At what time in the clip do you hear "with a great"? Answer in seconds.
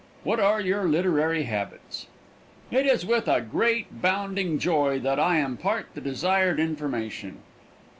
3.05-4.01